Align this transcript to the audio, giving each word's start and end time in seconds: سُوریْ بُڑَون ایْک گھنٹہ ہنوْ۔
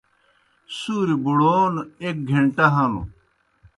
سُوریْ 0.77 1.15
بُڑَون 1.23 1.73
ایْک 2.01 2.17
گھنٹہ 2.29 2.65
ہنوْ۔ 2.75 3.01